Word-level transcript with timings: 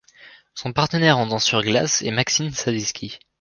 Son 0.55 0.73
partenaire 0.73 1.19
en 1.19 1.27
danse 1.27 1.43
sur 1.45 1.61
glace 1.61 2.01
est 2.01 2.09
Maxim 2.09 2.49
Staviski. 2.49 3.19